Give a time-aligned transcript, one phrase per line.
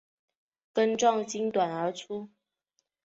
[0.73, 2.27] 根状茎短而粗。